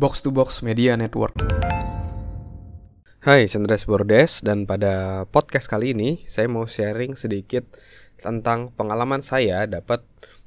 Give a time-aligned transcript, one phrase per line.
[0.00, 1.36] Box to Box Media Network.
[3.20, 7.68] Hai, Sandres Bordes dan pada podcast kali ini saya mau sharing sedikit
[8.16, 10.00] tentang pengalaman saya dapat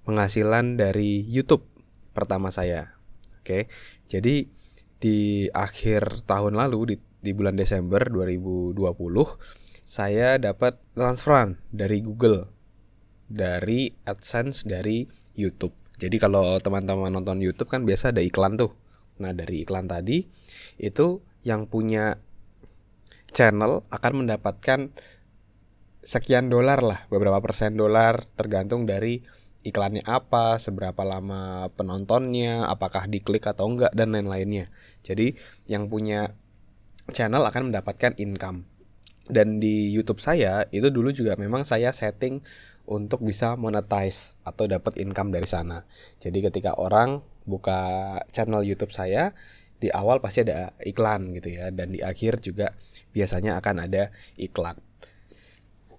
[0.09, 1.69] penghasilan dari YouTube
[2.17, 2.97] pertama saya.
[3.45, 3.69] Oke.
[4.09, 4.49] Jadi
[4.97, 8.73] di akhir tahun lalu di, di bulan Desember 2020
[9.85, 12.49] saya dapat transferan dari Google
[13.29, 15.05] dari AdSense dari
[15.37, 15.77] YouTube.
[16.01, 18.82] Jadi kalau teman-teman nonton YouTube kan biasa ada iklan tuh.
[19.21, 20.25] Nah, dari iklan tadi
[20.81, 22.17] itu yang punya
[23.33, 24.93] channel akan mendapatkan
[26.03, 29.23] sekian dolar lah, beberapa persen dolar tergantung dari
[29.63, 34.67] iklannya apa, seberapa lama penontonnya, apakah diklik atau enggak dan lain-lainnya.
[35.01, 35.33] Jadi
[35.71, 36.35] yang punya
[37.09, 38.67] channel akan mendapatkan income.
[39.23, 42.43] Dan di YouTube saya itu dulu juga memang saya setting
[42.83, 45.87] untuk bisa monetize atau dapat income dari sana.
[46.19, 49.35] Jadi ketika orang buka channel YouTube saya,
[49.83, 52.71] di awal pasti ada iklan gitu ya dan di akhir juga
[53.11, 54.79] biasanya akan ada iklan.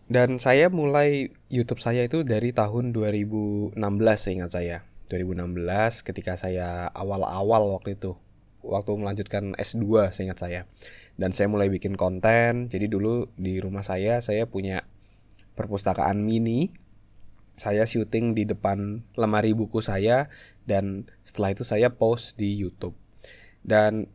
[0.05, 3.77] Dan saya mulai YouTube saya itu dari tahun 2016
[4.17, 4.85] seingat saya.
[5.09, 5.65] 2016
[6.05, 8.17] ketika saya awal-awal waktu itu
[8.65, 10.69] waktu melanjutkan S2 seingat saya.
[11.17, 12.69] Dan saya mulai bikin konten.
[12.69, 14.85] Jadi dulu di rumah saya saya punya
[15.57, 16.73] perpustakaan mini.
[17.55, 20.27] Saya syuting di depan lemari buku saya
[20.67, 22.99] dan setelah itu saya post di YouTube.
[23.63, 24.11] Dan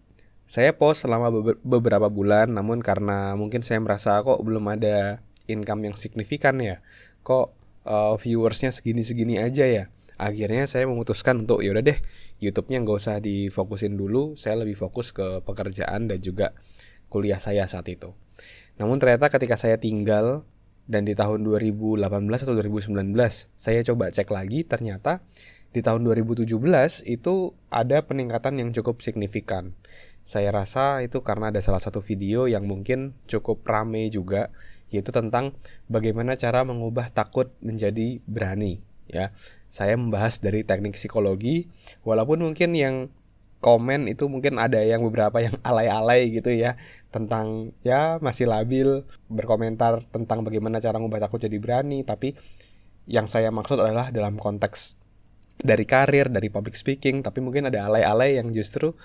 [0.50, 1.30] saya post selama
[1.62, 6.82] beberapa bulan namun karena mungkin saya merasa kok belum ada income yang signifikan ya.
[7.24, 7.48] Kok
[7.86, 9.86] uh, viewersnya segini-segini aja ya.
[10.20, 12.00] Akhirnya saya memutuskan untuk yaudah deh
[12.44, 14.36] YouTube-nya nggak usah difokusin dulu.
[14.36, 16.52] Saya lebih fokus ke pekerjaan dan juga
[17.08, 18.12] kuliah saya saat itu.
[18.76, 20.44] Namun ternyata ketika saya tinggal
[20.90, 23.14] dan di tahun 2018 atau 2019
[23.54, 25.22] saya coba cek lagi ternyata
[25.70, 26.50] di tahun 2017
[27.06, 29.78] itu ada peningkatan yang cukup signifikan.
[30.26, 34.50] Saya rasa itu karena ada salah satu video yang mungkin cukup rame juga
[34.90, 35.54] yaitu tentang
[35.86, 39.30] bagaimana cara mengubah takut menjadi berani ya.
[39.70, 41.70] Saya membahas dari teknik psikologi
[42.02, 43.14] walaupun mungkin yang
[43.60, 46.80] komen itu mungkin ada yang beberapa yang alay-alay gitu ya
[47.12, 52.04] tentang ya masih labil berkomentar tentang bagaimana cara mengubah takut jadi berani.
[52.08, 52.34] Tapi
[53.10, 55.00] yang saya maksud adalah dalam konteks
[55.60, 58.96] dari karir dari public speaking tapi mungkin ada alay-alay yang justru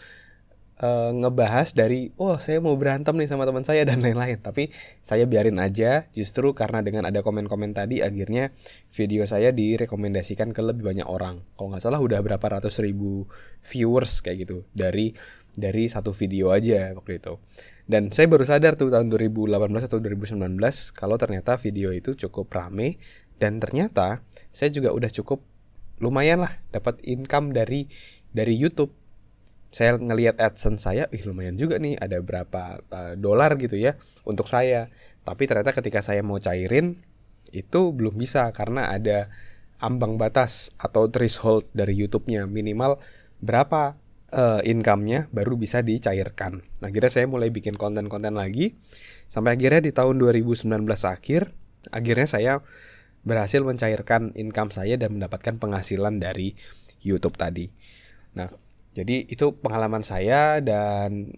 [0.81, 4.41] uh, ngebahas dari oh saya mau berantem nih sama teman saya dan lain-lain.
[4.41, 4.73] Tapi
[5.05, 8.51] saya biarin aja justru karena dengan ada komen-komen tadi akhirnya
[8.91, 11.45] video saya direkomendasikan ke lebih banyak orang.
[11.55, 13.29] Kalau nggak salah udah berapa ratus ribu
[13.63, 15.15] viewers kayak gitu dari
[15.55, 17.39] dari satu video aja waktu itu.
[17.85, 20.41] Dan saya baru sadar tuh tahun 2018 atau 2019
[20.97, 22.97] kalau ternyata video itu cukup rame
[23.37, 25.45] dan ternyata saya juga udah cukup
[26.01, 27.87] lumayan lah dapat income dari
[28.35, 29.04] dari YouTube
[29.75, 34.47] saya ngelihat AdSense saya, ih lumayan juga nih, ada berapa uh, dolar gitu ya untuk
[34.47, 34.87] saya.
[35.27, 37.03] Tapi ternyata ketika saya mau cairin
[37.51, 39.35] itu belum bisa karena ada
[39.83, 43.03] ambang batas atau threshold dari YouTube-nya minimal
[43.43, 43.99] berapa
[44.31, 46.63] uh, income-nya baru bisa dicairkan.
[46.79, 48.79] Nah, akhirnya saya mulai bikin konten-konten lagi
[49.27, 51.51] sampai akhirnya di tahun 2019 akhir
[51.91, 52.53] akhirnya saya
[53.27, 56.55] berhasil mencairkan income saya dan mendapatkan penghasilan dari
[57.03, 57.67] YouTube tadi.
[58.39, 58.49] Nah,
[58.95, 61.35] jadi itu pengalaman saya dan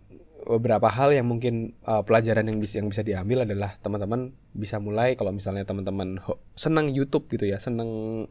[0.47, 5.19] beberapa hal yang mungkin uh, pelajaran yang bisa yang bisa diambil adalah teman-teman bisa mulai
[5.19, 6.23] kalau misalnya teman-teman
[6.55, 8.25] senang YouTube gitu ya, senang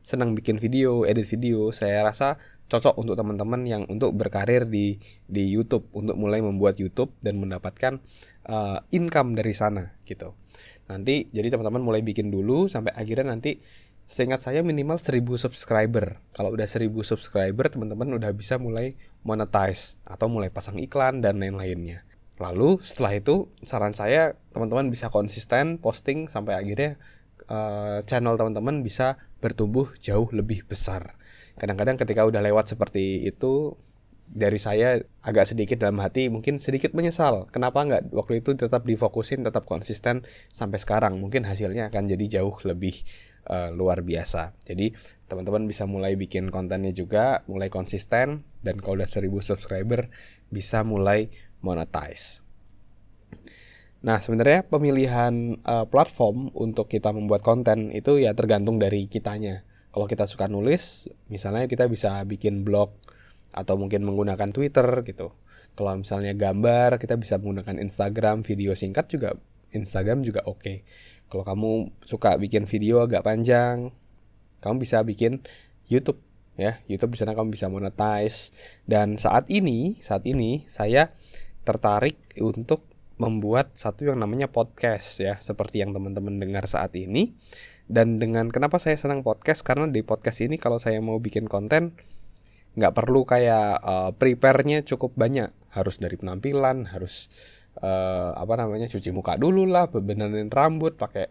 [0.00, 4.96] senang bikin video, edit video, saya rasa cocok untuk teman-teman yang untuk berkarir di
[5.28, 8.00] di YouTube untuk mulai membuat YouTube dan mendapatkan
[8.48, 10.32] uh, income dari sana gitu.
[10.88, 13.60] Nanti jadi teman-teman mulai bikin dulu sampai akhirnya nanti
[14.10, 16.18] seingat saya minimal 1000 subscriber.
[16.34, 22.02] Kalau udah 1000 subscriber, teman-teman udah bisa mulai monetize atau mulai pasang iklan dan lain-lainnya.
[22.42, 26.98] Lalu setelah itu saran saya teman-teman bisa konsisten posting sampai akhirnya
[27.46, 31.14] uh, channel teman-teman bisa bertumbuh jauh lebih besar.
[31.54, 33.78] Kadang-kadang ketika udah lewat seperti itu
[34.30, 37.50] dari saya agak sedikit dalam hati mungkin sedikit menyesal.
[37.50, 40.22] Kenapa nggak waktu itu tetap difokusin tetap konsisten
[40.54, 41.18] sampai sekarang?
[41.18, 42.94] Mungkin hasilnya akan jadi jauh lebih
[43.50, 44.54] uh, luar biasa.
[44.62, 44.94] Jadi
[45.26, 50.06] teman-teman bisa mulai bikin kontennya juga mulai konsisten dan kalau udah 1000 subscriber
[50.46, 52.46] bisa mulai monetize.
[54.00, 59.66] Nah, sebenarnya pemilihan uh, platform untuk kita membuat konten itu ya tergantung dari kitanya.
[59.90, 62.94] Kalau kita suka nulis, misalnya kita bisa bikin blog
[63.50, 65.34] atau mungkin menggunakan Twitter gitu.
[65.74, 69.38] Kalau misalnya gambar, kita bisa menggunakan Instagram, video singkat juga
[69.70, 70.60] Instagram juga oke.
[70.60, 70.76] Okay.
[71.30, 71.70] Kalau kamu
[72.02, 73.94] suka bikin video agak panjang,
[74.60, 75.40] kamu bisa bikin
[75.86, 76.18] YouTube
[76.60, 78.52] ya YouTube di sana kamu bisa monetize
[78.84, 81.08] dan saat ini saat ini saya
[81.64, 82.84] tertarik untuk
[83.20, 87.36] membuat satu yang namanya podcast ya seperti yang teman-teman dengar saat ini
[87.88, 91.96] dan dengan kenapa saya senang podcast karena di podcast ini kalau saya mau bikin konten
[92.78, 97.30] nggak perlu kayak uh, prepare-nya cukup banyak harus dari penampilan harus
[97.82, 101.30] uh, apa namanya cuci muka dulu lah benerin rambut pakai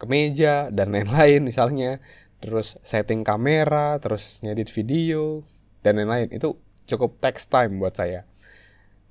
[0.00, 1.98] kemeja dan lain-lain misalnya
[2.40, 5.44] terus setting kamera, terus ngedit video
[5.84, 6.32] dan lain-lain.
[6.32, 6.56] Itu
[6.88, 8.24] cukup text time buat saya.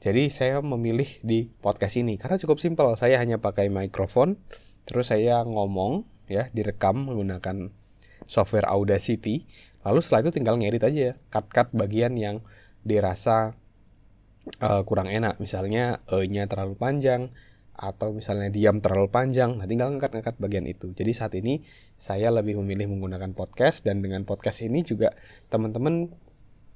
[0.02, 2.90] Jadi saya memilih di podcast ini karena cukup simpel.
[2.98, 4.42] Saya hanya pakai mikrofon,
[4.90, 7.70] terus saya ngomong ya, direkam menggunakan
[8.26, 9.46] software Audacity.
[9.86, 12.44] Lalu setelah itu tinggal ngedit aja, cut-cut bagian yang
[12.84, 13.56] dirasa
[14.60, 15.40] uh, kurang enak.
[15.40, 17.32] Misalnya e-nya terlalu panjang,
[17.80, 20.92] atau misalnya diam terlalu panjang, nah tinggal ngangkat-ngangkat bagian itu.
[20.92, 21.64] Jadi saat ini
[21.96, 25.16] saya lebih memilih menggunakan podcast dan dengan podcast ini juga
[25.48, 26.12] teman-teman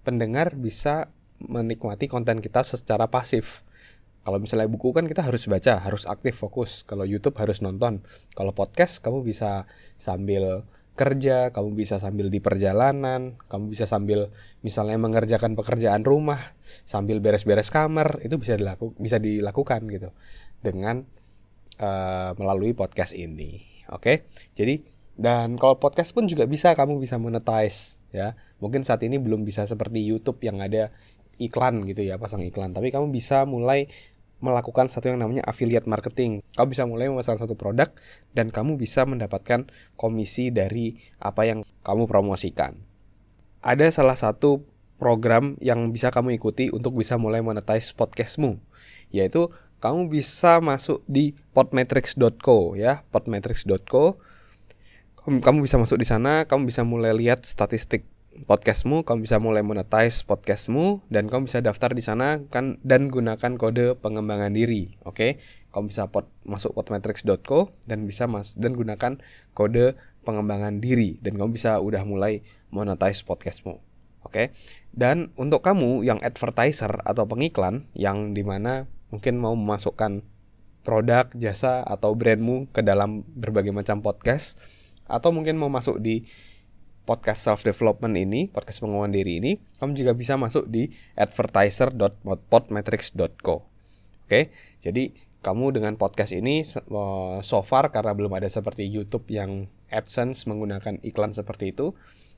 [0.08, 1.12] pendengar bisa
[1.44, 3.68] menikmati konten kita secara pasif.
[4.24, 6.88] Kalau misalnya buku kan kita harus baca, harus aktif fokus.
[6.88, 8.00] Kalau YouTube harus nonton.
[8.32, 9.68] Kalau podcast kamu bisa
[10.00, 10.64] sambil
[10.94, 14.30] kerja, kamu bisa sambil di perjalanan, kamu bisa sambil
[14.62, 16.40] misalnya mengerjakan pekerjaan rumah,
[16.86, 20.10] sambil beres-beres kamar, itu bisa dilaku bisa dilakukan gitu
[20.62, 21.02] dengan
[21.82, 23.66] uh, melalui podcast ini.
[23.90, 24.16] Oke, okay?
[24.54, 28.34] jadi dan kalau podcast pun juga bisa kamu bisa monetize ya.
[28.62, 30.94] Mungkin saat ini belum bisa seperti YouTube yang ada
[31.42, 32.74] iklan gitu ya, pasang iklan.
[32.74, 33.90] Tapi kamu bisa mulai
[34.44, 36.44] melakukan satu yang namanya affiliate marketing.
[36.60, 37.88] Kamu bisa mulai memasang satu produk
[38.36, 42.76] dan kamu bisa mendapatkan komisi dari apa yang kamu promosikan.
[43.64, 44.68] Ada salah satu
[45.00, 48.60] program yang bisa kamu ikuti untuk bisa mulai monetize podcastmu,
[49.16, 49.48] yaitu
[49.80, 54.20] kamu bisa masuk di podmetrics.co ya, podmetrics.co.
[55.24, 60.26] Kamu bisa masuk di sana, kamu bisa mulai lihat statistik podcastmu, kamu bisa mulai monetize
[60.26, 65.14] podcastmu dan kamu bisa daftar di sana kan dan gunakan kode pengembangan diri, oke?
[65.14, 65.32] Okay?
[65.70, 69.22] Kamu bisa pot, masuk podmetrics.co dan bisa mas dan gunakan
[69.54, 69.94] kode
[70.26, 72.42] pengembangan diri dan kamu bisa udah mulai
[72.74, 73.78] monetize podcastmu,
[74.26, 74.34] oke?
[74.34, 74.46] Okay?
[74.90, 80.26] Dan untuk kamu yang advertiser atau pengiklan yang di mana mungkin mau memasukkan
[80.82, 84.60] produk, jasa atau brandmu ke dalam berbagai macam podcast
[85.08, 86.28] atau mungkin mau masuk di
[87.04, 90.88] podcast self development ini, podcast pengembangan diri ini, kamu juga bisa masuk di
[91.20, 93.56] advertiser.podmetrics.co.
[94.24, 95.12] Oke, jadi
[95.44, 101.04] kamu dengan podcast ini eh, so far karena belum ada seperti YouTube yang AdSense menggunakan
[101.04, 101.92] iklan seperti itu,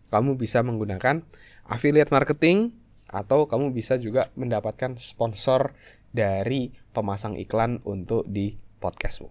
[0.09, 1.21] kamu bisa menggunakan
[1.69, 2.73] affiliate marketing
[3.05, 5.77] atau kamu bisa juga mendapatkan sponsor
[6.09, 9.29] dari pemasang iklan untuk di podcastmu.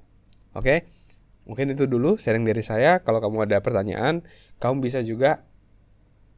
[0.55, 0.87] Oke,
[1.49, 3.01] mungkin itu dulu sharing dari saya.
[3.01, 4.25] Kalau kamu ada pertanyaan,
[4.61, 5.45] kamu bisa juga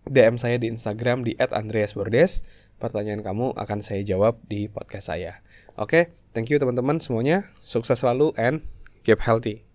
[0.07, 2.47] DM saya di Instagram di @andreasbordes.
[2.79, 5.43] Pertanyaan kamu akan saya jawab di podcast saya.
[5.75, 7.51] Oke, thank you teman-teman semuanya.
[7.59, 8.63] Sukses selalu and
[9.03, 9.66] keep healthy.